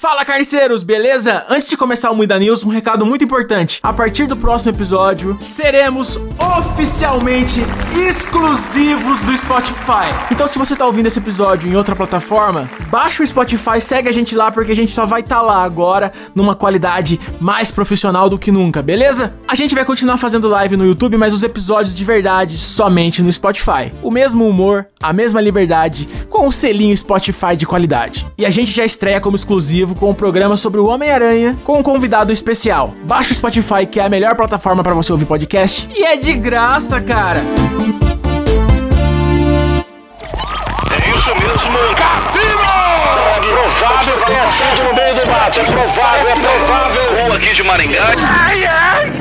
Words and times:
Fala 0.00 0.24
carniceiros, 0.24 0.82
beleza? 0.82 1.44
Antes 1.46 1.68
de 1.68 1.76
começar 1.76 2.10
o 2.10 2.16
Muida 2.16 2.38
News, 2.38 2.64
um 2.64 2.70
recado 2.70 3.04
muito 3.04 3.22
importante. 3.22 3.80
A 3.82 3.92
partir 3.92 4.26
do 4.26 4.34
próximo 4.34 4.72
episódio, 4.72 5.36
seremos 5.42 6.18
oficialmente 6.58 7.60
exclusivos 8.08 9.20
do 9.20 9.36
Spotify. 9.36 10.08
Então 10.30 10.46
se 10.46 10.58
você 10.58 10.74
tá 10.74 10.86
ouvindo 10.86 11.04
esse 11.04 11.18
episódio 11.18 11.70
em 11.70 11.76
outra 11.76 11.94
plataforma, 11.94 12.70
baixa 12.88 13.22
o 13.22 13.26
Spotify, 13.26 13.78
segue 13.78 14.08
a 14.08 14.12
gente 14.12 14.34
lá 14.34 14.50
porque 14.50 14.72
a 14.72 14.74
gente 14.74 14.90
só 14.90 15.04
vai 15.04 15.20
estar 15.20 15.36
tá 15.36 15.42
lá 15.42 15.62
agora 15.62 16.10
numa 16.34 16.54
qualidade 16.54 17.20
mais 17.38 17.70
profissional 17.70 18.30
do 18.30 18.38
que 18.38 18.50
nunca, 18.50 18.80
beleza? 18.80 19.34
A 19.46 19.54
gente 19.54 19.74
vai 19.74 19.84
continuar 19.84 20.16
fazendo 20.16 20.48
live 20.48 20.78
no 20.78 20.86
YouTube, 20.86 21.18
mas 21.18 21.34
os 21.34 21.42
episódios 21.42 21.94
de 21.94 22.06
verdade 22.06 22.56
somente 22.56 23.22
no 23.22 23.30
Spotify. 23.30 23.92
O 24.02 24.10
mesmo 24.10 24.48
humor, 24.48 24.86
a 24.98 25.12
mesma 25.12 25.42
liberdade, 25.42 26.08
com 26.40 26.48
o 26.48 26.52
selinho 26.52 26.96
Spotify 26.96 27.54
de 27.54 27.66
qualidade. 27.66 28.26
E 28.38 28.46
a 28.46 28.50
gente 28.50 28.70
já 28.70 28.82
estreia 28.82 29.20
como 29.20 29.36
exclusivo 29.36 29.94
com 29.94 30.08
um 30.08 30.14
programa 30.14 30.56
sobre 30.56 30.80
o 30.80 30.86
Homem-Aranha 30.86 31.54
com 31.64 31.78
um 31.78 31.82
convidado 31.82 32.32
especial. 32.32 32.94
Baixa 33.02 33.34
o 33.34 33.36
Spotify, 33.36 33.84
que 33.84 34.00
é 34.00 34.04
a 34.04 34.08
melhor 34.08 34.34
plataforma 34.34 34.82
para 34.82 34.94
você 34.94 35.12
ouvir 35.12 35.26
podcast, 35.26 35.86
e 35.94 36.02
é 36.02 36.16
de 36.16 36.32
graça, 36.32 36.98
cara. 36.98 37.42
É 40.90 41.14
isso 41.14 41.30
mesmo, 41.34 41.78
Cassino! 41.94 42.60
É 43.36 43.40
provável 43.40 44.18
que 44.20 44.24
tenha 44.24 44.48
sido 44.48 44.84
no 44.84 44.94
meio 44.94 45.14
do 45.16 45.30
mato, 45.30 45.60
é 45.60 45.64
provável, 45.64 46.28
é 46.30 46.34
provável. 46.36 47.24
Rua 47.26 47.36
aqui 47.36 47.54
de 47.54 47.62
Maringá. 47.62 48.14
Ai, 48.16 48.64
ai! 48.64 49.12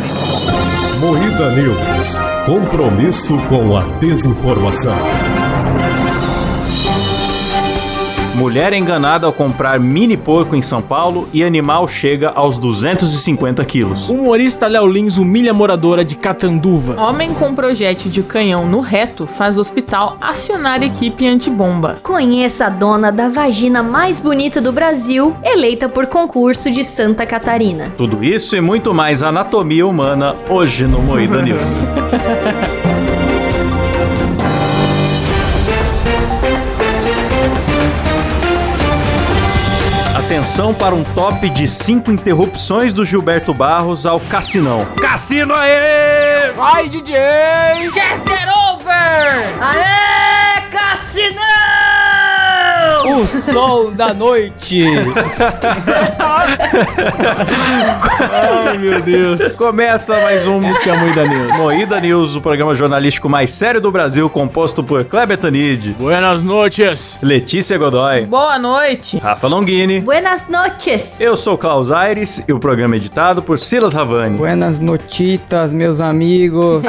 Moída 1.02 1.52
News. 1.52 2.18
Compromisso 2.46 3.38
com 3.50 3.76
a 3.76 3.82
desinformação. 4.00 4.96
Mulher 8.40 8.72
enganada 8.72 9.28
ao 9.28 9.34
comprar 9.34 9.78
mini 9.82 10.16
porco 10.16 10.56
em 10.56 10.62
São 10.62 10.82
Paulo 10.82 11.28
e 11.34 11.44
animal 11.44 11.86
chega 11.90 12.30
aos 12.30 12.58
250 12.58 13.66
quilos. 13.66 14.08
Humorista 14.08 14.66
Léo 14.66 14.88
Lins 14.88 15.18
humilha 15.18 15.54
moradora 15.54 16.06
de 16.06 16.16
Catanduva. 16.16 16.96
Homem 17.02 17.34
com 17.34 17.54
projétil 17.54 18.10
de 18.10 18.24
canhão 18.24 18.66
no 18.66 18.80
reto 18.80 19.28
faz 19.28 19.58
hospital 19.58 20.16
acionar 20.22 20.82
equipe 20.82 21.28
antibomba. 21.28 22.00
Conheça 22.02 22.68
a 22.68 22.70
dona 22.70 23.12
da 23.12 23.28
vagina 23.28 23.84
mais 23.84 24.22
bonita 24.22 24.62
do 24.62 24.72
Brasil, 24.72 25.36
eleita 25.44 25.90
por 25.90 26.08
concurso 26.08 26.72
de 26.72 26.82
Santa 26.82 27.26
Catarina. 27.26 27.92
Tudo 27.98 28.24
isso 28.24 28.56
e 28.56 28.62
muito 28.62 28.94
mais 28.94 29.22
anatomia 29.22 29.86
humana 29.86 30.38
hoje 30.48 30.88
no 30.88 31.02
Moída 31.02 31.42
News. 31.42 31.84
Atenção 40.30 40.76
para 40.76 40.94
um 40.94 41.04
top 41.04 41.50
de 41.50 41.68
5 41.68 42.12
interrupções 42.12 42.94
do 42.94 43.04
Gilberto 43.04 43.52
Barros 43.52 44.06
ao 44.06 44.20
Cassinão. 44.20 44.86
Cassino 45.02 45.56
aê! 45.56 46.52
Vai, 46.56 46.88
DJ! 46.88 47.16
Get 47.92 48.22
it 48.30 48.48
over! 48.70 49.56
Aê, 49.60 50.62
Cassinão! 50.70 51.42
O 53.22 53.26
sol 53.26 53.90
da 53.90 54.14
noite! 54.14 54.84
Ai, 58.32 58.78
meu 58.78 59.02
Deus. 59.02 59.56
Começa 59.56 60.20
mais 60.22 60.46
um 60.48 60.62
Esse 60.70 60.90
é 60.90 60.94
a 60.96 61.00
Moída 61.00 61.26
News. 61.26 61.58
Moída 61.58 62.00
News, 62.00 62.36
o 62.36 62.42
programa 62.42 62.74
jornalístico 62.76 63.30
mais 63.30 63.52
sério 63.52 63.82
do 63.82 63.92
Brasil, 63.92 64.30
composto 64.30 64.84
por 64.84 65.04
Kleber 65.06 65.38
Tanid, 65.38 65.92
Buenas 65.98 66.44
noches. 66.44 67.20
Letícia 67.22 67.78
Godoy, 67.78 68.26
Boa 68.26 68.58
noite! 68.60 69.18
Rafa 69.20 69.48
Longini. 69.48 70.02
Buenas 70.02 70.48
noches! 70.48 71.20
Eu 71.20 71.36
sou 71.38 71.58
Klaus 71.58 71.92
Aires 71.92 72.44
e 72.48 72.54
o 72.54 72.60
programa 72.60 72.96
é 72.96 72.98
editado 72.98 73.42
por 73.42 73.58
Silas 73.60 73.94
Ravani. 73.94 74.38
Buenas 74.38 74.80
notitas, 74.80 75.74
meus 75.74 76.00
amigos. 76.02 76.84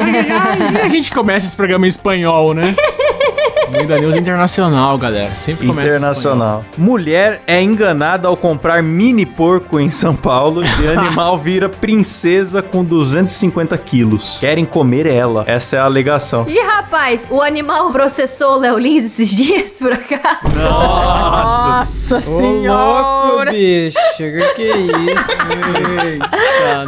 A 0.82 0.88
gente 0.88 1.12
começa 1.12 1.46
esse 1.46 1.56
programa 1.56 1.86
em 1.86 1.88
espanhol, 1.88 2.54
né? 2.54 2.74
Moída 3.70 3.98
News 3.98 4.16
Internacional, 4.16 4.98
galera. 4.98 5.34
Sempre 5.36 5.68
começa 5.68 5.86
em 5.86 5.90
Internacional. 5.90 6.64
Mulher 6.76 7.40
é 7.46 7.62
enganada 7.62 8.26
ao 8.26 8.36
comprar 8.36 8.82
mini 8.82 9.24
porco 9.24 9.78
em 9.78 9.88
São 9.88 10.14
Paulo 10.14 10.62
e 10.64 10.88
animal 10.98 11.38
vira 11.38 11.68
princesa 11.68 12.60
com 12.62 12.84
250 12.84 13.78
quilos. 13.78 14.38
Querem 14.40 14.64
comer 14.64 15.06
ela. 15.06 15.44
Essa 15.46 15.76
é 15.76 15.78
a 15.78 15.84
alegação. 15.84 16.46
Ih, 16.48 16.58
rapaz, 16.60 17.28
o 17.30 17.40
animal 17.40 17.90
processou 17.92 18.54
o 18.54 18.58
Léo 18.58 18.78
Lins 18.78 19.04
esses 19.04 19.30
dias, 19.30 19.78
por 19.78 19.92
acaso? 19.92 20.56
Nossa 20.56 21.99
Ô, 22.16 22.20
senhora! 22.20 23.02
louco, 23.40 23.50
bicho. 23.50 23.98
Que 24.56 24.62
é 24.70 24.76
isso? 24.78 26.20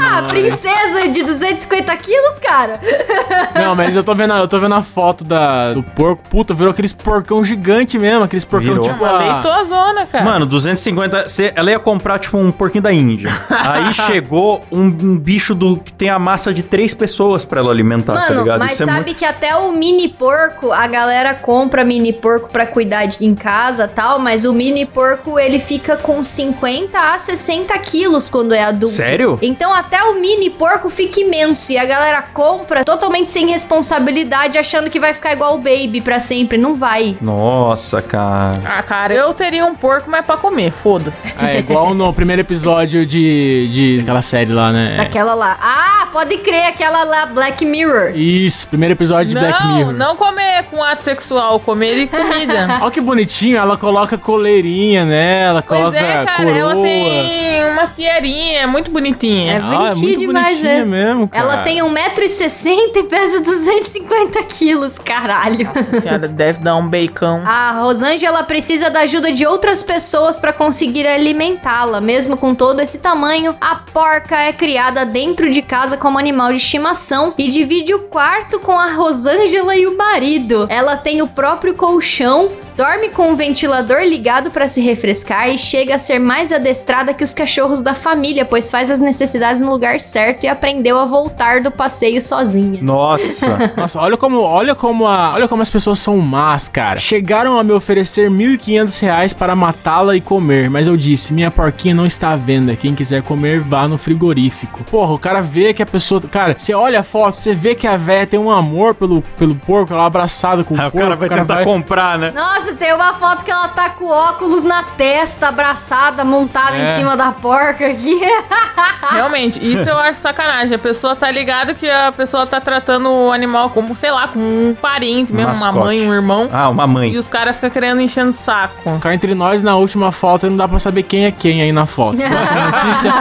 Ah, 0.00 0.22
princesa 0.28 1.08
de 1.12 1.22
250 1.22 1.96
quilos, 1.96 2.38
cara? 2.38 2.78
Não, 3.54 3.74
mas 3.74 3.94
eu 3.96 4.02
tô 4.04 4.14
vendo, 4.14 4.32
a- 4.32 4.38
eu 4.38 4.48
tô 4.48 4.58
vendo 4.58 4.74
a 4.74 4.82
foto 4.82 5.24
da, 5.24 5.72
do 5.72 5.82
porco. 5.82 6.22
Puta, 6.28 6.52
virou 6.54 6.70
aqueles 6.72 6.92
porcão 6.92 7.42
gigante 7.44 7.98
mesmo. 7.98 8.24
Aqueles 8.24 8.44
porcão 8.44 8.70
Virou. 8.74 8.84
tipo. 8.84 9.02
Uma 9.02 9.10
a- 9.10 9.18
leitosona, 9.42 10.06
cara. 10.06 10.24
Mano, 10.24 10.46
250. 10.46 11.28
cê- 11.28 11.52
ela 11.54 11.70
ia 11.70 11.78
comprar, 11.78 12.18
tipo, 12.18 12.36
um 12.38 12.50
porquinho 12.50 12.82
da 12.82 12.92
Índia. 12.92 13.30
Aí 13.50 13.92
chegou 13.94 14.62
um, 14.70 14.84
um 14.84 15.18
bicho 15.18 15.54
do 15.54 15.76
que 15.78 15.92
tem 15.92 16.10
a 16.10 16.18
massa 16.18 16.52
de 16.52 16.62
três 16.62 16.94
pessoas 16.94 17.44
pra 17.44 17.60
ela 17.60 17.70
alimentar, 17.70 18.14
tá 18.14 18.28
Mano, 18.30 18.42
ligado? 18.42 18.58
mas 18.60 18.72
Isso 18.72 18.82
é 18.82 18.86
sabe 18.86 18.96
muito- 19.00 19.14
que 19.16 19.24
até 19.24 19.54
o 19.56 19.72
mini 19.72 20.08
porco, 20.08 20.70
a 20.72 20.86
galera 20.86 21.34
compra 21.34 21.84
mini 21.84 22.12
porco 22.12 22.48
pra 22.50 22.66
cuidar 22.66 23.06
de, 23.06 23.24
em 23.24 23.34
casa 23.34 23.88
tal, 23.88 24.18
mas 24.18 24.44
o 24.44 24.52
mini 24.52 24.84
porco 24.86 25.11
ele 25.38 25.58
fica 25.60 25.96
com 25.96 26.22
50 26.22 26.98
a 26.98 27.18
60 27.18 27.76
quilos 27.78 28.28
quando 28.28 28.54
é 28.54 28.62
adulto. 28.62 28.94
Sério? 28.94 29.38
Então 29.42 29.72
até 29.72 30.02
o 30.04 30.20
mini 30.20 30.50
porco 30.50 30.88
fica 30.88 31.20
imenso 31.20 31.72
e 31.72 31.78
a 31.78 31.84
galera 31.84 32.22
compra 32.22 32.84
totalmente 32.84 33.30
sem 33.30 33.46
responsabilidade, 33.48 34.58
achando 34.58 34.90
que 34.90 35.00
vai 35.00 35.14
ficar 35.14 35.32
igual 35.32 35.54
o 35.54 35.58
baby 35.58 36.00
pra 36.00 36.20
sempre. 36.20 36.58
Não 36.58 36.74
vai. 36.74 37.16
Nossa, 37.20 38.00
cara. 38.00 38.54
Ah, 38.64 38.82
cara, 38.82 39.14
eu 39.14 39.32
teria 39.34 39.64
um 39.66 39.74
porco, 39.74 40.10
mas 40.10 40.24
pra 40.24 40.36
comer, 40.36 40.70
foda-se. 40.70 41.32
É 41.40 41.58
igual 41.58 41.94
no 41.94 42.12
primeiro 42.12 42.42
episódio 42.42 43.04
de, 43.06 43.68
de 43.68 44.00
aquela 44.02 44.22
série 44.22 44.52
lá, 44.52 44.72
né? 44.72 44.96
Daquela 44.96 45.34
lá. 45.34 45.56
Ah, 45.60 46.08
pode 46.12 46.36
crer, 46.38 46.66
aquela 46.66 47.04
lá, 47.04 47.26
Black 47.26 47.64
Mirror. 47.64 48.12
Isso, 48.14 48.68
primeiro 48.68 48.94
episódio 48.94 49.26
de 49.28 49.34
Black 49.38 49.62
Não, 49.62 49.76
Mirror. 49.76 49.92
não 49.92 50.16
comer 50.16 50.64
com 50.70 50.82
ato 50.82 51.04
sexual, 51.04 51.58
comer 51.60 52.00
de 52.00 52.06
comida. 52.06 52.78
Olha 52.80 52.90
que 52.90 53.00
bonitinho, 53.00 53.56
ela 53.56 53.76
coloca 53.76 54.16
coleirinha 54.18 55.01
nela, 55.04 55.62
Pois 55.62 55.80
coloca 55.80 55.96
é, 55.98 56.24
cara, 56.24 56.36
coroa. 56.36 56.56
ela 56.56 56.74
tem 56.82 57.72
uma 57.72 57.86
tiarinha, 57.88 58.60
é 58.60 58.66
muito 58.66 58.90
bonitinha. 58.90 59.52
É 59.54 59.56
Ah, 59.56 59.92
é 59.92 59.94
muito 59.94 60.20
demais, 60.20 60.56
bonitinha 60.58 60.84
né? 60.84 60.84
mesmo, 60.84 61.28
cara. 61.28 61.44
Ela 61.44 61.56
tem 61.58 61.80
1,60m 61.82 62.96
e 62.96 63.02
pesa 63.04 63.40
250 63.40 64.42
quilos, 64.44 64.98
caralho. 64.98 65.70
A 65.74 66.00
senhora 66.00 66.28
deve 66.28 66.60
dar 66.60 66.76
um 66.76 66.86
bacon. 66.88 67.42
A 67.44 67.72
Rosângela 67.80 68.42
precisa 68.44 68.90
da 68.90 69.00
ajuda 69.00 69.32
de 69.32 69.46
outras 69.46 69.82
pessoas 69.82 70.38
para 70.38 70.52
conseguir 70.52 71.06
alimentá-la. 71.06 72.00
Mesmo 72.00 72.36
com 72.36 72.54
todo 72.54 72.80
esse 72.80 72.98
tamanho, 72.98 73.56
a 73.60 73.76
porca 73.76 74.36
é 74.36 74.52
criada 74.52 75.04
dentro 75.04 75.50
de 75.50 75.62
casa 75.62 75.96
como 75.96 76.18
animal 76.18 76.50
de 76.50 76.56
estimação 76.58 77.34
e 77.38 77.48
divide 77.48 77.94
o 77.94 78.00
quarto 78.00 78.58
com 78.60 78.78
a 78.78 78.92
Rosângela 78.92 79.74
e 79.76 79.86
o 79.86 79.96
marido. 79.96 80.66
Ela 80.68 80.96
tem 80.96 81.22
o 81.22 81.26
próprio 81.28 81.74
colchão, 81.74 82.50
dorme 82.76 83.08
com 83.10 83.32
o 83.32 83.36
ventilador 83.36 84.00
ligado 84.00 84.50
para 84.50 84.68
se 84.68 84.80
refrescar 84.80 85.48
e 85.48 85.58
chega 85.58 85.94
a 85.94 85.98
ser 85.98 86.18
mais 86.18 86.52
adestrada 86.52 87.14
que 87.14 87.24
os 87.24 87.32
cachorros 87.32 87.80
da 87.80 87.94
família, 87.94 88.44
pois 88.44 88.70
faz 88.70 88.90
as 88.90 88.98
necessidades 88.98 89.60
no 89.60 89.70
lugar 89.70 90.00
certo 90.00 90.44
e 90.44 90.48
aprendeu 90.48 90.98
a 90.98 91.04
voltar 91.04 91.60
do 91.60 91.70
passeio 91.70 92.20
sozinha. 92.22 92.80
Nossa. 92.82 93.72
Nossa, 93.76 94.00
olha 94.00 94.16
como, 94.16 94.40
olha 94.40 94.74
como 94.74 95.06
a, 95.06 95.32
olha 95.34 95.48
como 95.48 95.62
as 95.62 95.70
pessoas 95.70 95.98
são 95.98 96.18
más, 96.18 96.68
cara. 96.68 96.98
Chegaram 96.98 97.58
a 97.58 97.64
me 97.64 97.72
oferecer 97.72 98.30
1.500 98.30 99.00
reais 99.00 99.32
para 99.32 99.56
matá-la 99.56 100.16
e 100.16 100.20
comer, 100.20 100.68
mas 100.68 100.86
eu 100.86 100.96
disse, 100.96 101.32
minha 101.32 101.50
porquinha 101.50 101.94
não 101.94 102.06
está 102.06 102.30
à 102.30 102.36
venda. 102.36 102.76
Quem 102.76 102.94
quiser 102.94 103.22
comer, 103.22 103.60
vá 103.60 103.88
no 103.88 103.98
frigorífico. 103.98 104.84
Porra, 104.84 105.12
o 105.12 105.18
cara 105.18 105.40
vê 105.40 105.72
que 105.72 105.82
a 105.82 105.86
pessoa, 105.86 106.20
cara, 106.20 106.54
você 106.56 106.74
olha 106.74 107.00
a 107.00 107.02
foto, 107.02 107.36
você 107.36 107.54
vê 107.54 107.74
que 107.74 107.86
a 107.86 107.96
véia 107.96 108.26
tem 108.26 108.38
um 108.38 108.50
amor 108.50 108.94
pelo, 108.94 109.22
pelo 109.38 109.54
porco, 109.54 109.92
ela 109.92 110.06
abraçada 110.06 110.64
com 110.64 110.74
o 110.74 110.76
o 110.76 110.80
porco. 110.80 110.98
cara 110.98 111.16
vai 111.16 111.28
tentar 111.28 111.64
comprar, 111.64 112.18
né? 112.18 112.32
Nossa, 112.34 112.61
tem 112.76 112.92
uma 112.94 113.12
foto 113.14 113.44
que 113.44 113.50
ela 113.50 113.68
tá 113.68 113.90
com 113.90 114.06
óculos 114.06 114.62
na 114.62 114.82
testa, 114.82 115.48
abraçada, 115.48 116.24
montada 116.24 116.76
É. 116.76 116.82
em 116.84 116.96
cima 116.98 117.16
da 117.16 117.32
porca 117.32 117.86
aqui. 117.86 118.20
Realmente, 119.10 119.58
isso 119.60 119.88
eu 119.88 119.98
acho 119.98 120.20
sacanagem. 120.20 120.74
A 120.74 120.78
pessoa 120.78 121.14
tá 121.16 121.30
ligado 121.30 121.74
que 121.74 121.88
a 121.88 122.12
pessoa 122.12 122.46
tá 122.46 122.60
tratando 122.60 123.10
o 123.10 123.32
animal 123.32 123.70
como, 123.70 123.96
sei 123.96 124.10
lá, 124.10 124.28
como 124.28 124.44
um 124.44 124.74
parente 124.74 125.32
mesmo, 125.32 125.48
Mascote. 125.50 125.76
uma 125.76 125.84
mãe, 125.84 126.06
um 126.08 126.12
irmão. 126.14 126.48
Ah, 126.52 126.68
uma 126.68 126.86
mãe. 126.86 127.10
E 127.12 127.18
os 127.18 127.28
caras 127.28 127.56
ficam 127.56 127.70
querendo 127.70 128.00
enchendo 128.00 128.30
o 128.30 128.34
saco. 128.34 128.98
Cá 129.00 129.12
entre 129.14 129.34
nós, 129.34 129.62
na 129.62 129.76
última 129.76 130.12
foto, 130.12 130.48
não 130.48 130.56
dá 130.56 130.68
pra 130.68 130.78
saber 130.78 131.02
quem 131.02 131.24
é 131.26 131.30
quem 131.30 131.60
aí 131.62 131.72
na 131.72 131.86
foto. 131.86 132.16
Próxima 132.22 132.60
notícia. 132.70 133.12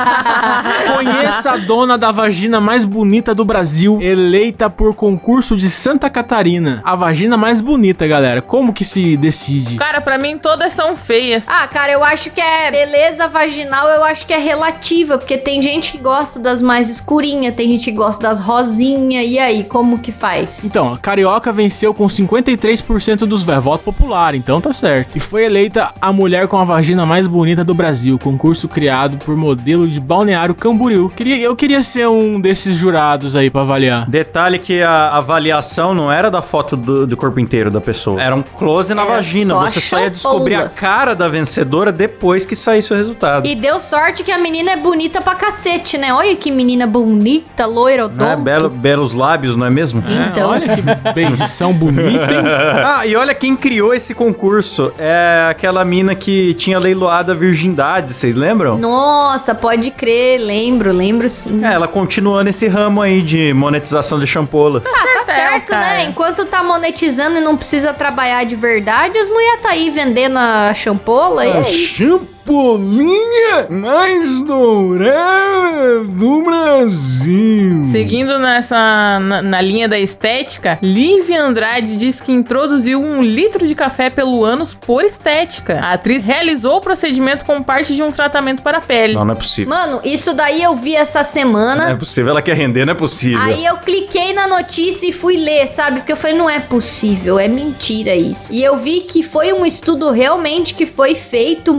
Conheça 0.93 1.51
a 1.53 1.57
dona 1.57 1.97
da 1.97 2.11
vagina 2.11 2.59
mais 2.61 2.85
bonita 2.85 3.33
do 3.33 3.43
Brasil, 3.45 3.99
eleita 4.01 4.69
por 4.69 4.93
concurso 4.95 5.55
de 5.57 5.69
Santa 5.69 6.09
Catarina. 6.09 6.81
A 6.83 6.95
vagina 6.95 7.37
mais 7.37 7.61
bonita, 7.61 8.07
galera. 8.07 8.41
Como 8.41 8.73
que 8.73 8.85
se 8.85 9.17
decide? 9.31 9.77
Cara, 9.77 10.01
pra 10.01 10.17
mim 10.17 10.37
todas 10.37 10.73
são 10.73 10.95
feias. 10.95 11.45
Ah, 11.47 11.67
cara, 11.67 11.93
eu 11.93 12.03
acho 12.03 12.29
que 12.29 12.41
é 12.41 12.69
beleza 12.69 13.27
vaginal, 13.27 13.87
eu 13.87 14.03
acho 14.03 14.25
que 14.25 14.33
é 14.33 14.37
relativa, 14.37 15.17
porque 15.17 15.37
tem 15.37 15.61
gente 15.61 15.93
que 15.93 15.97
gosta 15.97 16.39
das 16.39 16.61
mais 16.61 16.89
escurinhas, 16.89 17.55
tem 17.55 17.71
gente 17.71 17.85
que 17.85 17.91
gosta 17.91 18.21
das 18.21 18.39
rosinhas, 18.39 19.25
e 19.25 19.39
aí, 19.39 19.63
como 19.63 19.99
que 19.99 20.11
faz? 20.11 20.65
Então, 20.65 20.93
a 20.93 20.97
Carioca 20.97 21.51
venceu 21.51 21.93
com 21.93 22.05
53% 22.05 23.19
dos 23.19 23.43
votos, 23.43 23.61
voto 23.61 23.83
popular, 23.83 24.35
então 24.35 24.59
tá 24.59 24.73
certo. 24.73 25.17
E 25.17 25.19
foi 25.19 25.45
eleita 25.45 25.93
a 26.01 26.11
mulher 26.11 26.47
com 26.47 26.57
a 26.57 26.63
vagina 26.63 27.05
mais 27.05 27.27
bonita 27.27 27.63
do 27.63 27.73
Brasil, 27.73 28.17
concurso 28.19 28.67
criado 28.67 29.17
por 29.17 29.35
modelo 29.35 29.87
de 29.87 29.99
Balneário 29.99 30.55
Camboriú. 30.55 31.09
Queria, 31.15 31.37
eu 31.37 31.55
queria 31.55 31.81
ser 31.83 32.07
um 32.07 32.39
desses 32.39 32.75
jurados 32.75 33.35
aí 33.35 33.49
pra 33.49 33.61
avaliar. 33.61 34.09
Detalhe 34.09 34.59
que 34.59 34.81
a 34.81 35.09
avaliação 35.09 35.93
não 35.93 36.11
era 36.11 36.29
da 36.29 36.41
foto 36.41 36.75
do, 36.75 37.07
do 37.07 37.15
corpo 37.15 37.39
inteiro 37.39 37.69
da 37.69 37.79
pessoa. 37.79 38.21
Era 38.21 38.35
um 38.35 38.41
close 38.41 38.93
na 38.93 39.03
Era 39.03 39.20
vagina. 39.21 39.53
só 39.53 39.61
Você 39.67 39.81
só 39.81 39.99
ia 39.99 40.09
descobrir 40.09 40.55
a 40.55 40.69
cara 40.69 41.13
da 41.15 41.27
vencedora 41.27 41.91
depois 41.91 42.45
que 42.45 42.55
saísse 42.55 42.93
o 42.93 42.95
resultado. 42.95 43.47
E 43.47 43.55
deu 43.55 43.79
sorte 43.79 44.23
que 44.23 44.31
a 44.31 44.37
menina 44.37 44.71
é 44.71 44.77
bonita 44.77 45.21
pra 45.21 45.35
cacete, 45.35 45.97
né? 45.97 46.13
Olha 46.13 46.35
que 46.35 46.51
menina 46.51 46.85
bonita, 46.87 47.65
loira, 47.65 48.07
Né? 48.07 48.13
odonto. 48.13 48.41
Belo, 48.41 48.69
belos 48.69 49.13
lábios, 49.13 49.55
não 49.55 49.67
é 49.67 49.69
mesmo? 49.69 50.03
Então. 50.07 50.53
É, 50.53 50.57
olha 50.57 50.75
que 50.75 50.81
beição 51.13 51.73
bonita, 51.73 52.33
hein? 52.33 52.41
Ah, 52.83 53.05
e 53.05 53.15
olha 53.15 53.33
quem 53.33 53.55
criou 53.55 53.93
esse 53.93 54.13
concurso. 54.13 54.91
É 54.97 55.47
aquela 55.49 55.83
mina 55.85 56.15
que 56.15 56.53
tinha 56.55 56.79
leiloado 56.79 57.31
a 57.31 57.35
virgindade, 57.35 58.13
vocês 58.13 58.35
lembram? 58.35 58.77
Nossa, 58.77 59.53
pode 59.55 59.91
crer, 59.91 60.39
lembro, 60.39 60.91
lembro 60.91 61.29
sim. 61.29 61.63
É, 61.63 61.73
ela 61.73 61.87
continua 61.87 62.43
nesse 62.43 62.67
ramo 62.67 63.01
aí 63.01 63.21
de 63.21 63.53
monetização 63.53 64.19
de 64.19 64.27
champolas. 64.27 64.83
Ah, 64.85 65.07
tá 65.25 65.33
Certo, 65.33 65.71
né? 65.71 66.03
Enquanto 66.05 66.45
tá 66.45 66.63
monetizando 66.63 67.37
e 67.37 67.41
não 67.41 67.55
precisa 67.55 67.93
trabalhar 67.93 68.43
de 68.45 68.55
verdade, 68.55 69.10
as 69.17 69.29
mulheres 69.29 69.61
tá 69.61 69.69
aí 69.69 69.89
vendendo 69.89 70.37
a 70.37 70.73
champola 70.73 71.45
e 71.45 71.49
é 71.51 71.61
isso. 71.61 72.27
Champolinha 72.51 73.67
mais 73.69 74.41
dourada 74.41 76.03
do 76.03 76.41
Brasil. 76.43 77.85
Seguindo 77.89 78.37
nessa 78.39 79.19
na, 79.21 79.41
na 79.41 79.61
linha 79.61 79.87
da 79.87 79.97
estética, 79.97 80.77
Lívia 80.81 81.41
Andrade 81.41 81.95
diz 81.95 82.19
que 82.19 82.29
introduziu 82.29 83.01
um 83.01 83.23
litro 83.23 83.65
de 83.65 83.73
café 83.73 84.09
pelo 84.09 84.43
ânus 84.43 84.73
por 84.73 85.01
estética. 85.05 85.79
A 85.81 85.93
atriz 85.93 86.25
realizou 86.25 86.77
o 86.77 86.81
procedimento 86.81 87.45
como 87.45 87.63
parte 87.63 87.95
de 87.95 88.03
um 88.03 88.11
tratamento 88.11 88.61
para 88.61 88.79
a 88.79 88.81
pele. 88.81 89.13
Não, 89.13 89.23
não 89.23 89.33
é 89.33 89.37
possível. 89.37 89.73
Mano, 89.73 90.01
isso 90.03 90.33
daí 90.33 90.61
eu 90.61 90.75
vi 90.75 90.93
essa 90.93 91.19
Não 91.19 91.21
é 91.21 91.23
semana. 91.31 91.97
possível, 91.97 92.31
ela 92.31 92.41
quer 92.41 92.57
render, 92.57 92.85
não 92.85 92.91
é 92.91 92.97
possível. 92.97 93.39
Aí 93.39 93.65
eu 93.65 93.77
cliquei 93.77 94.33
na 94.33 94.49
notícia 94.49 95.07
e 95.07 95.13
fui 95.13 95.37
ler, 95.37 95.67
sabe? 95.67 95.99
Porque 95.99 96.11
eu 96.11 96.17
falei, 96.17 96.37
não 96.37 96.49
é 96.49 96.59
possível, 96.59 97.39
é 97.39 97.47
mentira 97.47 98.13
isso. 98.13 98.51
E 98.51 98.61
eu 98.61 98.77
vi 98.77 99.01
que 99.01 99.23
foi 99.23 99.53
um 99.53 99.65
estudo 99.65 100.11
realmente 100.11 100.73
que 100.73 100.85
foi 100.85 101.15
feito 101.15 101.73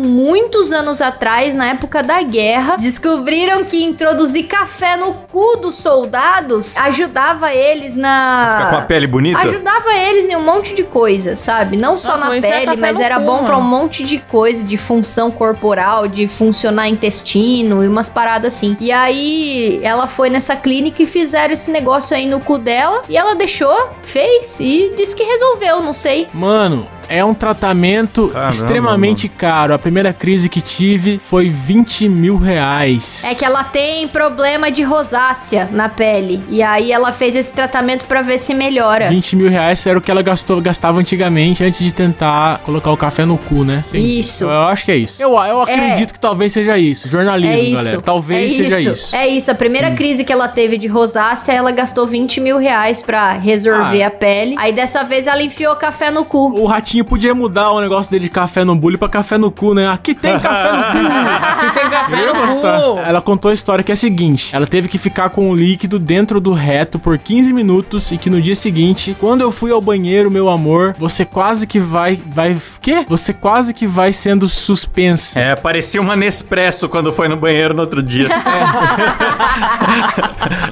muitos 0.63 0.73
anos 0.73 1.03
atrás, 1.03 1.55
na 1.55 1.69
época 1.69 2.03
da 2.03 2.23
guerra. 2.23 2.77
Descobriram 2.77 3.65
que 3.65 3.83
introduzir 3.83 4.45
café 4.45 4.97
no 4.97 5.13
cu 5.31 5.57
dos 5.57 5.75
soldados 5.75 6.77
ajudava 6.77 7.53
eles 7.53 7.97
na. 7.97 8.57
Ficar 8.57 8.71
com 8.71 8.77
a 8.77 8.83
pele 8.83 9.07
bonita? 9.07 9.39
Ajudava 9.41 9.93
eles 9.95 10.29
em 10.29 10.37
um 10.37 10.45
monte 10.45 10.75
de 10.75 10.85
coisa, 10.85 11.35
sabe? 11.35 11.77
Não 11.77 11.99
só 11.99 12.17
Nossa, 12.17 12.35
na 12.35 12.41
pele, 12.41 12.77
mas 12.77 13.01
era 13.01 13.19
cu, 13.19 13.27
bom 13.27 13.45
pra 13.45 13.57
um 13.57 13.63
monte 13.63 14.05
de 14.05 14.19
coisa, 14.19 14.63
de 14.63 14.77
função 14.77 15.31
corporal, 15.31 16.07
de 16.07 16.29
funcionar 16.29 16.89
intestino 16.89 17.83
e 17.83 17.89
umas 17.89 18.09
paradas 18.09 18.55
assim. 18.55 18.77
E 18.79 18.93
aí 18.93 19.81
ela 19.83 20.07
foi 20.07 20.31
nessa 20.31 20.55
clínica 20.55 21.03
e 21.03 21.07
fizeram 21.07 21.53
esse 21.53 21.71
negócio 21.71 22.17
aí 22.17 22.27
no 22.27 22.41
cu 22.41 22.59
dela 22.59 23.03
e 23.09 23.17
ela 23.17 23.35
deixou, 23.35 23.91
fez 24.03 24.61
e 24.61 24.93
disse 24.97 25.17
que 25.17 25.25
resolveu, 25.25 25.83
não 25.83 25.93
sei. 25.93 26.29
Mano, 26.33 26.87
é 27.09 27.25
um 27.25 27.35
tratamento 27.35 28.29
Caramba, 28.29 28.51
extremamente 28.51 29.29
caro. 29.29 29.75
A 29.75 29.79
primeira 29.79 30.13
crise 30.13 30.49
que 30.49 30.61
tive 30.61 31.19
foi 31.19 31.49
20 31.49 32.09
mil 32.09 32.37
reais. 32.37 33.25
É 33.25 33.35
que 33.35 33.45
ela 33.45 33.65
tem 33.65 34.09
problema 34.09 34.71
de 34.71 34.83
rosácea 34.83 35.69
na 35.73 35.89
pele 35.89 36.43
e 36.49 36.63
aí 36.63 36.93
ela 36.93 37.13
fez 37.13 37.35
esse 37.35 37.53
tratamento 37.53 38.07
pra 38.07 38.23
ver 38.23 38.39
se 38.39 38.55
melhora. 38.55 39.09
20 39.09 39.37
mil 39.37 39.49
reais 39.51 39.85
era 39.87 39.99
o 39.99 40.03
que 40.03 40.11
ela 40.11 40.23
gastou, 40.23 40.61
gastava 40.61 40.99
antigamente 40.99 41.63
antes 41.65 41.79
de 41.81 41.93
tentar 41.95 42.59
colocar 42.65 42.91
o 42.93 42.97
café 42.97 43.25
no 43.25 43.39
cu, 43.39 43.65
né? 43.65 43.85
Isso. 43.93 44.45
Eu 44.45 44.63
acho 44.63 44.85
que 44.85 44.93
é 44.93 44.97
isso. 44.97 45.23
Eu, 45.23 45.31
eu 45.33 45.63
acredito 45.63 46.13
que 46.13 46.21
talvez 46.21 46.53
seja 46.53 46.77
isso. 46.79 47.09
Jornalismo, 47.09 47.55
É 47.55 47.61
isso. 47.61 47.75
galera. 47.85 48.03
Talvez 48.03 48.53
é 48.53 48.57
seja 48.57 48.81
isso. 48.81 49.15
É 49.17 49.27
isso. 49.29 49.51
A 49.51 49.55
primeira 49.55 49.91
crise 49.93 50.25
que 50.25 50.33
ela 50.33 50.49
teve 50.49 50.77
de 50.79 50.87
rosácea, 50.87 51.53
ela 51.53 51.71
gastou 51.73 52.07
20 52.07 52.41
mil 52.41 52.59
reais 52.59 53.03
pra 53.03 53.33
resolver 53.33 54.03
Ah. 54.03 54.09
a 54.09 54.11
pele. 54.11 54.55
Aí 54.59 54.73
dessa 54.73 55.03
vez 55.03 55.27
ela 55.27 55.43
enfiou 55.43 55.75
café 55.77 56.11
no 56.11 56.25
cu. 56.25 56.53
O 56.61 56.67
ratinho 56.67 56.92
podia 57.01 57.35
mudar 57.35 57.71
o 57.71 57.81
negócio 57.81 58.11
dele 58.11 58.25
de 58.25 58.31
café 58.31 58.65
no 58.65 58.75
bullying 58.75 58.99
pra 58.99 59.09
café 59.09 59.39
no 59.39 59.51
cu, 59.51 59.73
né? 59.73 59.89
Aqui 59.89 60.15
tem 60.15 60.39
café 60.39 60.73
no 60.73 60.83
cu. 60.83 60.99
Aqui 61.47 61.81
tem 61.81 61.89
café 61.89 62.27
no 62.27 62.33
cu. 62.35 62.99
Ela 62.99 63.23
contou 63.23 63.51
a 63.53 63.55
história 63.55 63.85
que 63.85 63.93
é 63.93 63.95
a 63.95 63.97
seguinte: 63.97 64.55
ela 64.55 64.67
teve 64.67 64.89
que 64.89 64.99
ficar 64.99 65.31
com 65.31 65.49
o 65.51 65.55
líquido 65.55 65.99
dentro 65.99 66.41
do 66.41 66.53
reto 66.53 66.99
por 66.99 67.17
15 67.17 67.53
minutos 67.53 68.11
e 68.11 68.19
que 68.19 68.29
no 68.29 68.43
dia 68.43 68.57
seguinte, 68.57 69.17
quando 69.21 69.43
eu 69.43 69.53
fui 69.53 69.71
ao 69.71 69.81
banheiro, 69.81 70.31
meu 70.31 70.49
amor, 70.49 70.97
você 70.99 71.25
quase 71.25 71.67
que 71.67 71.79
vai. 71.79 72.19
Vai. 72.27 72.57
Quê? 72.81 73.05
Você 73.09 73.33
quase 73.33 73.73
que 73.73 73.87
vai 73.87 74.13
sendo 74.13 74.49
suspensa. 74.49 75.39
É, 75.39 75.55
parecia 75.55 76.01
uma 76.01 76.17
Nespresso 76.17 76.89
quando 76.89 77.13
foi 77.13 77.29
no 77.29 77.37
banheiro 77.37 77.75
no 77.75 77.83
outro 77.83 78.03
dia. 78.03 78.29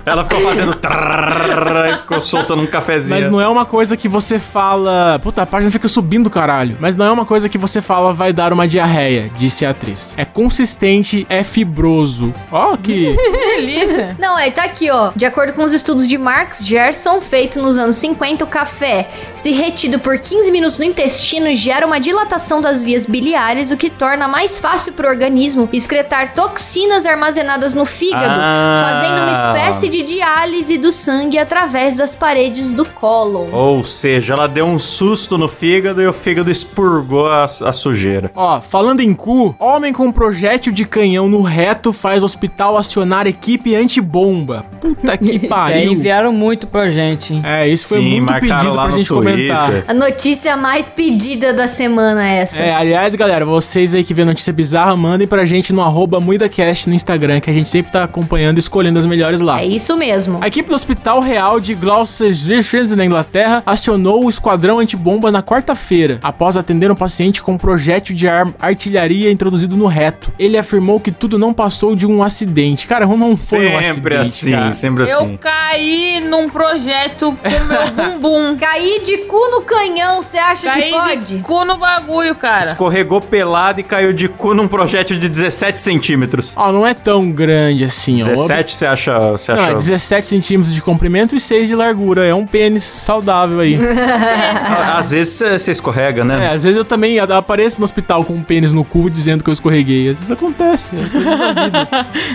ela 0.05 0.25
ficou 0.25 0.41
fazendo 0.41 0.75
trrr, 0.75 1.91
e 1.93 1.97
ficou 1.99 2.21
soltando 2.21 2.63
um 2.63 2.67
cafezinho. 2.67 3.19
Mas 3.19 3.31
não 3.31 3.41
é 3.41 3.47
uma 3.49 3.65
coisa 3.65 3.97
que 3.97 4.09
você 4.09 4.39
fala. 4.39 5.21
Puta, 5.23 5.43
a 5.43 5.47
página 5.47 5.71
fica 5.71 5.87
subindo, 5.89 6.10
caralho. 6.31 6.77
Mas 6.81 6.97
não 6.97 7.07
é 7.07 7.11
uma 7.11 7.25
coisa 7.25 7.49
que 7.49 7.59
você 7.59 7.81
fala 7.81 8.12
vai 8.12 8.33
dar 8.33 8.53
uma 8.53 8.67
diarreia, 8.67 9.31
disse 9.37 9.65
a 9.65 9.71
atriz. 9.71 10.15
É 10.17 10.25
consistente, 10.25 11.27
é 11.29 11.45
fibroso. 11.45 12.33
Ó, 12.51 12.77
que. 12.77 13.11
Que 13.31 13.57
delícia. 13.57 14.17
Não, 14.19 14.37
aí 14.37 14.51
tá 14.51 14.65
aqui, 14.65 14.91
ó. 14.91 15.12
De 15.15 15.25
acordo 15.25 15.53
com 15.53 15.62
os 15.62 15.73
estudos 15.73 16.07
de 16.07 16.17
Marx 16.19 16.65
Gerson, 16.65 17.21
feito 17.21 17.61
nos 17.61 17.79
anos 17.79 17.97
50, 17.97 18.45
o 18.45 18.47
café, 18.47 19.09
se 19.33 19.51
retido 19.53 19.99
por 19.99 20.19
15 20.19 20.51
minutos 20.51 20.79
no 20.79 20.85
intestino, 20.85 21.55
gera 21.55 21.87
uma 21.87 22.01
dilatação 22.01 22.61
das 22.61 22.83
vias 22.83 23.07
biliares, 23.07 23.71
o 23.71 23.77
que 23.77 23.89
torna 23.91 24.27
mais 24.27 24.59
fácil 24.59 24.93
pro 24.93 25.09
organismo 25.09 25.69
excretar 25.73 26.35
toxinas 26.35 27.07
armazenadas 27.07 27.75
no 27.75 27.85
fígado, 27.85 28.25
Ah. 28.41 28.83
fazendo 28.83 29.23
uma 29.23 29.33
espécie 29.33 29.89
de 29.89 30.03
diálise 30.03 30.77
do 30.79 30.91
sangue 30.91 31.39
através 31.39 31.97
das 31.97 32.15
paredes 32.15 32.73
do 32.73 32.85
cólon. 32.85 33.49
Ou 33.53 33.85
seja, 33.85 34.35
ela 34.35 34.49
deu 34.49 34.65
um 34.67 34.79
susto 34.79 35.37
no 35.39 35.49
fígado 35.49 36.00
e 36.00 36.06
o 36.06 36.12
fígado 36.12 36.50
expurgou 36.50 37.26
a, 37.31 37.44
a 37.44 37.73
sujeira. 37.73 38.31
Ó, 38.35 38.61
falando 38.61 39.00
em 39.00 39.14
cu, 39.14 39.55
homem 39.58 39.93
com 39.93 40.11
projétil 40.11 40.73
de 40.73 40.85
canhão 40.85 41.29
no 41.29 41.43
reto 41.43 41.93
faz 41.93 42.23
hospital 42.23 42.76
acionar 42.76 43.26
equipe 43.26 43.75
antibomba. 43.75 44.64
Puta 44.80 45.16
que 45.16 45.25
Isso 45.37 45.45
aí 45.45 45.49
pariu. 45.49 45.92
enviaram 45.92 46.33
muito 46.33 46.66
pra 46.66 46.90
gente, 46.90 47.35
hein? 47.35 47.42
É, 47.45 47.69
isso 47.69 47.88
foi 47.88 47.99
Sim, 47.99 48.21
muito 48.21 48.33
pedido 48.35 48.73
pra 48.73 48.90
gente 48.90 49.09
Twitter. 49.09 49.33
comentar. 49.35 49.85
A 49.88 49.95
notícia 49.95 50.57
mais 50.57 50.88
pedida 50.90 51.52
da 51.52 51.69
semana 51.69 52.26
é 52.28 52.42
essa. 52.42 52.61
É, 52.62 52.73
aliás, 52.73 53.14
galera, 53.14 53.45
vocês 53.45 53.95
aí 53.95 54.02
que 54.04 54.14
vê 54.14 54.25
notícia 54.25 54.52
bizarra, 54.52 54.97
mandem 54.97 55.26
pra 55.26 55.45
gente 55.45 55.73
no 55.73 55.83
arroba 55.83 56.21
MuidaCast 56.21 56.88
no 56.88 56.95
Instagram, 56.95 57.40
que 57.40 57.50
a 57.50 57.52
gente 57.52 57.69
sempre 57.69 57.92
tá 57.92 58.04
acompanhando 58.04 58.57
e 58.57 58.61
escolhendo 58.61 58.99
as 58.99 59.07
melhores 59.07 59.40
lá. 59.40 59.61
É 59.61 59.66
isso 59.66 59.97
mesmo. 59.97 60.38
A 60.40 60.49
equipe 60.49 60.69
do 60.69 60.75
Hospital 60.75 61.21
Real 61.21 61.61
de 61.61 61.75
Gloucestershire, 61.75 62.95
na 62.97 63.04
Inglaterra, 63.04 63.62
acionou 63.64 64.25
o 64.25 64.28
esquadrão 64.28 64.78
antibomba 64.78 65.30
na 65.30 65.42
quarta-feira, 65.42 65.89
após 66.23 66.56
atender 66.56 66.90
um 66.90 66.94
paciente 66.94 67.42
com 67.42 67.56
projétil 67.59 68.14
de 68.14 68.28
ar- 68.28 68.52
artilharia 68.61 69.30
introduzido 69.30 69.76
no 69.76 69.87
reto. 69.87 70.32
Ele 70.38 70.56
afirmou 70.56 71.00
que 71.00 71.11
tudo 71.11 71.38
não 71.38 71.52
passou 71.52 71.94
de 71.97 72.06
um 72.06 72.23
acidente. 72.23 72.87
Cara, 72.87 73.06
não 73.06 73.37
foi 73.37 73.66
um 73.68 73.78
acidente, 73.78 73.94
Sempre 73.94 74.16
assim, 74.16 74.50
cara. 74.52 74.73
sempre 74.73 75.02
Eu 75.11 75.20
assim. 75.20 75.37
caí 75.37 76.20
num 76.28 76.49
projeto 76.49 77.37
com 77.42 77.64
meu 77.64 77.90
bumbum. 78.20 78.56
Cair 78.61 79.02
de 79.02 79.18
cu 79.25 79.37
no 79.50 79.62
canhão, 79.62 80.23
você 80.23 80.38
acha 80.38 80.70
que 80.70 80.80
Caí 80.80 80.90
pode? 80.90 81.37
de 81.37 81.42
cu 81.42 81.64
no 81.64 81.76
bagulho, 81.78 82.35
cara. 82.35 82.61
Escorregou 82.61 83.20
pelado 83.20 83.80
e 83.80 83.82
caiu 83.82 84.12
de 84.12 84.28
cu 84.28 84.54
num 84.54 84.68
projétil 84.68 85.18
de 85.18 85.28
17 85.28 85.80
centímetros. 85.80 86.52
Ó, 86.56 86.70
não 86.73 86.87
é 86.87 86.94
tão 86.94 87.30
grande 87.30 87.85
assim, 87.85 88.23
ó. 88.23 88.26
17 88.26 88.76
você 88.76 88.87
acha, 88.87 89.18
você 89.32 89.52
Não, 89.52 89.61
acha 89.62 89.70
é 89.73 89.75
17 89.75 90.26
centímetros 90.26 90.75
de 90.75 90.82
comprimento 90.82 91.35
e 91.37 91.40
6 91.40 91.68
de 91.68 91.75
largura. 91.75 92.25
É 92.25 92.35
um 92.35 92.47
pênis 92.47 92.85
saudável 92.85 93.61
aí. 93.61 93.78
Às 94.97 95.11
vezes 95.11 95.35
você- 95.35 95.59
escorrega, 95.81 96.23
É, 96.23 96.25
né? 96.25 96.53
às 96.53 96.63
vezes 96.63 96.77
eu 96.77 96.85
também 96.85 97.19
apareço 97.19 97.79
no 97.81 97.85
hospital 97.85 98.25
com 98.25 98.35
um 98.35 98.43
pênis 98.43 98.73
no 98.73 98.85
cu 98.85 99.09
dizendo 99.11 99.43
que 99.43 99.51
eu 99.51 99.53
escorreguei. 99.55 100.09
Às 100.11 100.19
vezes 100.19 100.31
acontece. 100.31 100.95
é. 100.97 101.01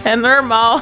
É 0.12 0.16
normal. 0.16 0.82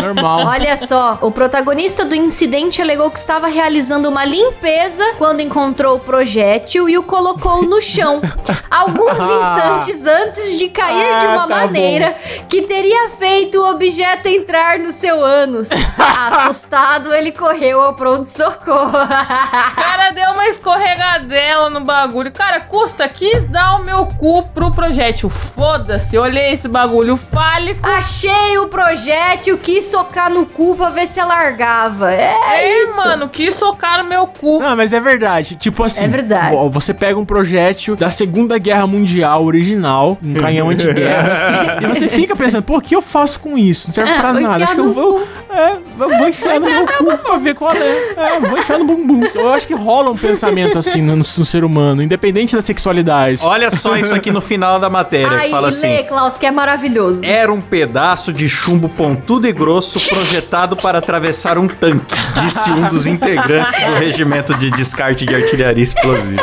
Normal. 0.00 0.46
Olha 0.46 0.76
só, 0.76 1.18
o 1.20 1.30
protagonista 1.30 2.04
do 2.04 2.14
incidente 2.14 2.80
alegou 2.80 3.10
que 3.10 3.18
estava 3.18 3.48
realizando 3.48 4.08
uma 4.08 4.24
limpeza 4.24 5.02
quando 5.18 5.40
encontrou 5.40 5.96
o 5.96 6.00
projétil 6.00 6.88
e 6.88 6.96
o 6.98 7.02
colocou 7.02 7.62
no 7.62 7.80
chão. 7.82 8.20
Alguns 8.70 9.12
instantes 9.12 10.04
antes 10.06 10.58
de 10.58 10.68
cair 10.68 11.18
de 11.20 11.26
Ah, 11.26 11.30
uma 11.36 11.46
tá 11.48 11.56
maneira 11.56 12.14
que 12.48 12.62
teria 12.62 13.10
feito 13.18 13.58
o 13.60 13.70
objeto 13.70 14.28
entrar 14.28 14.78
no 14.78 14.90
seu 14.92 15.22
ânus. 15.24 15.70
Assustado, 15.98 17.12
ele 17.12 17.32
correu 17.32 17.80
ao 17.80 17.94
pronto-socorro. 17.94 18.92
Cara 18.92 20.10
deu 20.12 20.25
uma 20.46 20.50
escorregadela 20.50 21.68
no 21.70 21.80
bagulho. 21.80 22.30
Cara, 22.30 22.60
custa, 22.60 23.08
quis 23.08 23.44
dar 23.44 23.80
o 23.80 23.84
meu 23.84 24.06
cu 24.06 24.42
pro 24.54 24.70
projétil. 24.70 25.28
Foda-se, 25.28 26.16
olhei 26.16 26.52
esse 26.52 26.68
bagulho 26.68 27.16
fálico. 27.16 27.86
Achei 27.86 28.58
o 28.58 28.68
projétil, 28.68 29.58
quis 29.58 29.86
socar 29.86 30.30
no 30.30 30.46
cu 30.46 30.76
pra 30.76 30.90
ver 30.90 31.06
se 31.06 31.20
largava. 31.22 32.12
É, 32.12 32.34
É, 32.60 32.82
isso. 32.82 32.96
mano, 32.96 33.28
quis 33.28 33.54
socar 33.54 34.02
no 34.02 34.08
meu 34.08 34.26
cu. 34.28 34.60
Não, 34.60 34.76
mas 34.76 34.92
é 34.92 35.00
verdade. 35.00 35.56
Tipo 35.56 35.82
assim. 35.84 36.04
É 36.04 36.08
verdade. 36.08 36.56
Você 36.70 36.94
pega 36.94 37.18
um 37.18 37.24
projétil 37.24 37.96
da 37.96 38.08
Segunda 38.10 38.58
Guerra 38.58 38.86
Mundial 38.86 39.44
original, 39.44 40.16
um 40.22 40.34
canhão 40.34 40.70
anti-guerra, 40.70 41.78
e 41.82 41.86
você 41.86 42.06
fica 42.08 42.36
pensando, 42.36 42.62
pô, 42.62 42.76
o 42.76 42.80
que 42.80 42.94
eu 42.94 43.02
faço 43.02 43.40
com 43.40 43.58
isso? 43.58 43.88
Não 43.88 43.94
serve 43.94 44.12
É, 44.12 44.18
pra 44.18 44.32
nada. 44.32 44.64
Acho 44.64 44.74
que 44.74 44.80
eu 44.80 44.92
vou. 44.92 45.26
É, 45.56 45.72
eu 45.72 46.18
vou 46.18 46.28
enfiar 46.28 46.60
no 46.60 46.66
meu 46.66 46.86
cu 46.86 47.18
pra 47.18 47.36
ver 47.38 47.54
qual 47.54 47.72
é. 47.74 48.14
É, 48.14 48.40
vou 48.40 48.58
enfiar 48.58 48.78
no 48.78 48.84
bumbum. 48.84 49.22
Eu 49.34 49.48
acho 49.48 49.66
que 49.66 49.72
rola 49.74 50.10
um 50.10 50.16
pensamento 50.16 50.78
assim 50.78 51.00
no, 51.00 51.16
no 51.16 51.24
ser 51.24 51.64
humano, 51.64 52.02
independente 52.02 52.54
da 52.54 52.60
sexualidade. 52.60 53.40
Olha 53.42 53.70
só 53.70 53.96
isso 53.96 54.14
aqui 54.14 54.30
no 54.30 54.42
final 54.42 54.78
da 54.78 54.90
matéria. 54.90 55.30
Ai, 55.30 55.48
Fala 55.50 55.68
lê, 55.68 55.68
assim. 55.68 56.04
Klaus, 56.04 56.36
que 56.36 56.44
é 56.44 56.50
maravilhoso. 56.50 57.24
Era 57.24 57.50
um 57.50 57.60
pedaço 57.62 58.34
de 58.34 58.48
chumbo 58.50 58.88
pontudo 58.88 59.48
e 59.48 59.52
grosso 59.52 59.98
projetado 60.08 60.76
para 60.76 60.98
atravessar 60.98 61.56
um 61.56 61.66
tanque, 61.66 62.14
disse 62.42 62.70
um 62.70 62.88
dos 62.88 63.06
integrantes 63.06 63.82
do 63.82 63.94
regimento 63.94 64.52
de 64.54 64.70
descarte 64.70 65.24
de 65.24 65.34
artilharia 65.34 65.82
explosiva. 65.82 66.42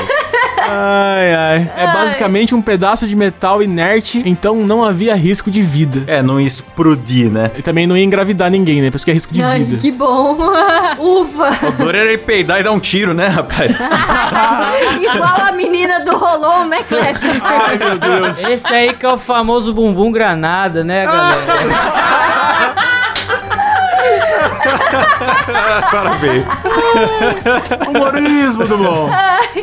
Ai, 0.70 1.36
ai. 1.36 1.72
É 1.76 1.88
basicamente 1.94 2.56
um 2.56 2.62
pedaço 2.62 3.08
de 3.08 3.16
metal 3.16 3.62
inerte, 3.62 4.22
então 4.26 4.56
não 4.56 4.84
havia 4.84 5.16
risco 5.16 5.52
de 5.52 5.62
vida. 5.62 6.04
É, 6.08 6.22
não 6.22 6.40
explodir, 6.40 7.32
né? 7.32 7.52
E 7.58 7.62
também 7.62 7.86
não 7.88 7.98
ia 7.98 8.04
engravidar 8.04 8.50
ninguém, 8.50 8.82
né? 8.82 8.90
Por 8.90 8.98
isso 8.98 9.06
que 9.06 9.12
é 9.12 9.14
risco 9.14 9.34
de 9.34 9.42
Ai, 9.42 9.64
vida. 9.64 9.82
que 9.82 9.92
bom. 9.92 10.38
Ufa. 11.00 11.68
O 11.68 11.72
dor 11.72 11.96
era 11.96 12.12
ir 12.12 12.20
peidar 12.20 12.60
e 12.60 12.64
dar 12.64 12.72
um 12.72 12.80
tiro, 12.80 13.14
né, 13.14 13.28
rapaz? 13.28 13.80
Igual 15.00 15.48
a 15.48 15.52
menina 15.52 16.00
do 16.02 16.16
Rolon, 16.16 16.66
né, 16.66 16.84
Cleber? 16.88 17.42
Ai, 17.42 17.78
meu 17.78 17.98
Deus. 17.98 18.44
Esse 18.44 18.74
aí 18.74 18.94
que 18.94 19.06
é 19.06 19.10
o 19.12 19.18
famoso 19.18 19.74
bumbum 19.74 20.12
granada, 20.12 20.84
né, 20.84 21.06
galera? 21.06 22.43
Parabéns. 25.92 26.46
Humorismo 27.88 28.68
do 28.68 28.78
bom. 28.78 29.10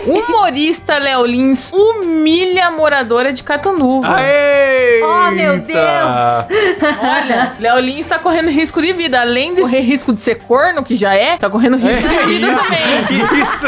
Humorista 0.07 0.99
Léo 0.99 1.25
Lins 1.25 1.71
humilha 1.73 2.67
a 2.67 2.71
moradora 2.71 3.33
de 3.33 3.43
Catanduva. 3.43 4.17
Aê! 4.17 5.00
Oh, 5.02 5.31
meu 5.31 5.61
Deus. 5.61 5.81
Olha, 5.81 7.52
Léo 7.59 7.81
Lins 7.81 8.07
tá 8.07 8.19
correndo 8.19 8.50
risco 8.50 8.81
de 8.81 8.93
vida. 8.93 9.21
Além 9.21 9.55
de 9.55 9.62
correr 9.62 9.81
risco 9.81 10.12
de 10.12 10.21
ser 10.21 10.37
corno, 10.37 10.83
que 10.83 10.95
já 10.95 11.14
é, 11.14 11.37
tá 11.37 11.49
correndo 11.49 11.76
risco 11.76 12.09
de 12.09 12.17
vida 12.26 12.52
também. 12.55 12.81
Que 13.31 13.37
isso? 13.37 13.67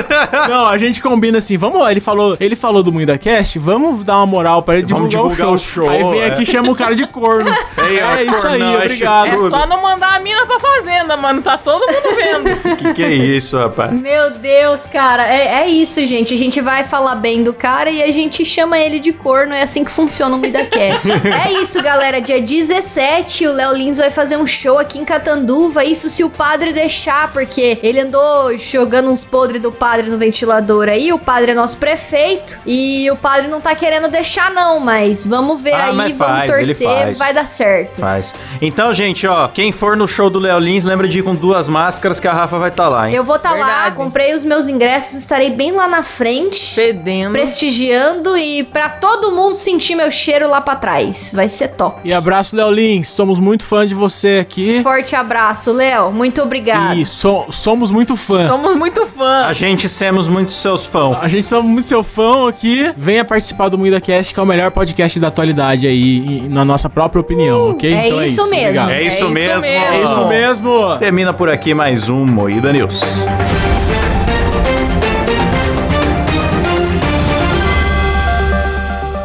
Não, 0.48 0.66
a 0.66 0.78
gente 0.78 1.00
combina 1.02 1.38
assim, 1.38 1.56
vamos, 1.56 1.88
ele 1.90 2.00
falou, 2.00 2.36
ele 2.38 2.54
falou 2.54 2.82
do 2.82 2.92
Muida 2.92 3.18
Cast, 3.18 3.58
vamos 3.58 4.04
dar 4.04 4.16
uma 4.18 4.26
moral 4.26 4.62
pra 4.62 4.76
ele 4.76 4.86
Vamos 4.86 5.08
divulgar, 5.08 5.30
divulgar 5.30 5.52
o, 5.52 5.54
o 5.54 5.58
show. 5.58 5.84
show, 5.84 5.90
Aí 5.90 6.02
vem 6.04 6.20
é. 6.20 6.26
aqui 6.26 6.42
e 6.42 6.46
chama 6.46 6.70
o 6.70 6.76
cara 6.76 6.94
de 6.94 7.06
corno. 7.06 7.50
Ó, 7.78 8.16
é 8.16 8.24
isso 8.24 8.46
aí, 8.46 8.62
é 8.62 8.76
obrigado. 8.76 9.46
É 9.46 9.50
só 9.50 9.66
não 9.66 9.82
mandar 9.82 10.16
a 10.16 10.20
mina 10.20 10.46
pra 10.46 10.58
fazenda, 10.58 11.16
mano. 11.16 11.42
Tá 11.42 11.58
todo 11.58 11.81
mundo 11.86 12.16
vendo. 12.16 12.62
Que 12.82 12.94
que 12.94 13.02
é 13.04 13.12
isso, 13.12 13.56
rapaz? 13.58 13.92
Meu 13.92 14.30
Deus, 14.30 14.80
cara. 14.92 15.26
É, 15.26 15.62
é 15.62 15.68
isso, 15.68 16.04
gente. 16.04 16.34
A 16.34 16.36
gente 16.36 16.60
vai 16.60 16.84
falar 16.84 17.16
bem 17.16 17.42
do 17.42 17.52
cara 17.52 17.90
e 17.90 18.02
a 18.02 18.10
gente 18.12 18.44
chama 18.44 18.78
ele 18.78 18.98
de 18.98 19.12
corno. 19.12 19.52
É 19.54 19.62
assim 19.62 19.84
que 19.84 19.90
funciona 19.90 20.34
o 20.34 20.38
MidaCast. 20.38 21.08
é 21.46 21.52
isso, 21.60 21.80
galera. 21.82 22.20
Dia 22.20 22.40
17, 22.40 23.46
o 23.46 23.52
Léo 23.52 23.72
Lins 23.74 23.98
vai 23.98 24.10
fazer 24.10 24.36
um 24.36 24.46
show 24.46 24.78
aqui 24.78 24.98
em 24.98 25.04
Catanduva. 25.04 25.84
Isso 25.84 26.08
se 26.10 26.24
o 26.24 26.30
padre 26.30 26.72
deixar, 26.72 27.32
porque 27.32 27.78
ele 27.82 28.00
andou 28.00 28.56
jogando 28.58 29.10
uns 29.10 29.24
podres 29.24 29.60
do 29.62 29.70
padre 29.72 30.08
no 30.10 30.18
ventilador 30.18 30.88
aí. 30.88 31.12
O 31.12 31.18
padre 31.18 31.52
é 31.52 31.54
nosso 31.54 31.76
prefeito. 31.76 32.58
E 32.66 33.10
o 33.10 33.16
padre 33.16 33.48
não 33.48 33.60
tá 33.60 33.74
querendo 33.74 34.08
deixar, 34.08 34.50
não. 34.50 34.80
Mas 34.80 35.24
vamos 35.24 35.60
ver 35.60 35.72
Ah, 35.74 35.84
aí, 35.86 35.96
mas 35.96 36.16
vamos 36.16 36.36
faz, 36.38 36.50
ele 36.58 36.74
torcer. 36.74 36.86
faz. 36.88 37.18
Vai 37.18 37.32
dar 37.34 37.46
certo. 37.46 38.00
Faz. 38.00 38.34
Então, 38.60 38.92
gente, 38.92 39.26
ó, 39.26 39.48
quem 39.48 39.70
for 39.72 39.96
no 39.96 40.08
show 40.08 40.28
do 40.30 40.38
Léo 40.38 40.58
Lins, 40.58 40.84
lembra 40.84 41.06
de 41.08 41.18
ir 41.20 41.22
com 41.22 41.34
duas 41.34 41.61
máscaras 41.68 42.18
que 42.20 42.28
a 42.28 42.32
Rafa 42.32 42.58
vai 42.58 42.68
estar 42.70 42.88
lá, 42.88 43.08
hein? 43.08 43.14
Eu 43.14 43.24
vou 43.24 43.36
estar 43.36 43.50
lá, 43.52 43.56
Verdade. 43.66 43.96
comprei 43.96 44.34
os 44.34 44.44
meus 44.44 44.68
ingressos, 44.68 45.18
estarei 45.18 45.50
bem 45.50 45.72
lá 45.72 45.86
na 45.88 46.02
frente. 46.02 46.74
Fedendo. 46.74 47.32
prestigiando 47.32 48.36
e 48.36 48.64
pra 48.64 48.88
todo 48.88 49.30
mundo 49.32 49.54
sentir 49.54 49.94
meu 49.94 50.10
cheiro 50.10 50.48
lá 50.48 50.60
pra 50.60 50.76
trás. 50.76 51.30
Vai 51.34 51.48
ser 51.48 51.68
top. 51.68 52.00
E 52.04 52.12
abraço, 52.12 52.56
Léo 52.56 52.70
Lins, 52.70 53.08
somos 53.08 53.38
muito 53.38 53.64
fã 53.64 53.86
de 53.86 53.94
você 53.94 54.38
aqui. 54.40 54.82
Forte 54.82 55.14
abraço, 55.14 55.72
Léo. 55.72 56.10
Muito 56.12 56.42
obrigado. 56.42 56.96
E 56.96 57.06
so- 57.06 57.46
somos 57.50 57.90
muito 57.90 58.16
fã. 58.16 58.48
Somos 58.48 58.74
muito 58.76 59.06
fã. 59.06 59.46
A 59.46 59.52
gente 59.52 59.88
somos 59.88 60.28
muito 60.28 60.50
seus 60.50 60.84
fãs. 60.84 61.18
A 61.20 61.28
gente 61.28 61.46
somos 61.46 61.70
muito 61.70 61.86
seu 61.86 62.02
fã 62.02 62.48
aqui. 62.48 62.92
Venha 62.96 63.24
participar 63.24 63.68
do 63.68 63.78
Muida 63.78 64.00
Cast, 64.00 64.32
que 64.34 64.40
é 64.40 64.42
o 64.42 64.46
melhor 64.46 64.70
podcast 64.70 65.18
da 65.20 65.28
atualidade 65.28 65.86
aí, 65.86 66.18
e- 66.18 66.48
na 66.48 66.64
nossa 66.64 66.88
própria 66.88 67.20
opinião, 67.20 67.70
ok? 67.70 67.92
é 67.92 68.08
isso 68.24 68.48
mesmo. 68.48 68.62
obrigado. 68.66 68.90
É 68.90 69.02
isso 69.02 69.16
isso 69.16 69.28
mesmo. 69.28 69.60
mesmo. 69.60 69.66
É 69.94 70.02
isso 70.02 70.28
mesmo. 70.28 70.96
Termina 70.98 71.32
por 71.32 71.48
aqui 71.52 71.74
mais 71.74 72.08
um 72.08 72.24
Moída 72.24 72.72
News. 72.72 73.00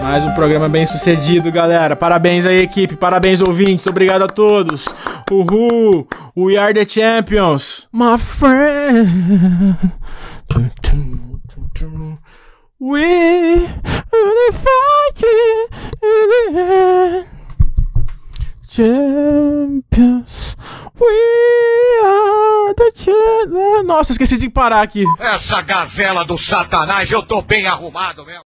Mais 0.01 0.25
um 0.25 0.34
programa 0.34 0.67
bem 0.67 0.86
sucedido, 0.86 1.50
galera. 1.51 1.96
Parabéns 1.96 2.46
aí, 2.46 2.62
equipe. 2.62 2.98
Parabéns, 2.98 3.41
ouvintes. 3.41 3.88
Obrigado 3.88 4.24
a 4.24 4.27
todos. 4.27 4.88
Uhul. 5.31 6.07
We 6.36 6.57
are 6.57 6.74
the 6.74 6.86
champions. 6.86 7.88
My 7.93 8.17
friend. 8.17 9.77
We 12.79 13.65
are 13.65 13.72
the 14.03 14.53
fighting 14.53 15.67
in 16.03 16.53
the 16.53 16.62
end. 16.62 17.37
Champions. 18.77 20.55
We 21.00 21.07
are 22.03 22.75
the 22.75 22.91
champions. 22.93 23.88
Nossa, 23.88 24.12
esqueci 24.12 24.38
de 24.38 24.51
parar 24.51 24.84
aqui. 24.84 25.03
Essa 25.17 25.63
gazela 25.63 26.24
do 26.24 26.38
satanás, 26.38 27.10
eu 27.10 27.24
tô 27.24 27.41
bem 27.41 27.65
arrumado 27.65 28.24
mesmo. 28.24 28.47